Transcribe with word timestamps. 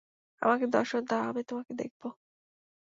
আমাকে 0.41 0.65
দর্শন 0.67 1.01
দাও, 1.05 1.23
আমি 1.29 1.41
তোমাকে 1.43 1.71
দেখব। 1.73 2.01